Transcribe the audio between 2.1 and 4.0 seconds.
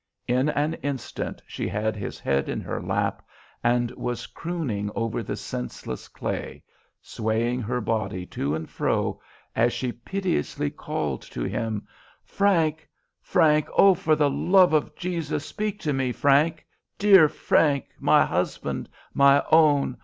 head in her lap and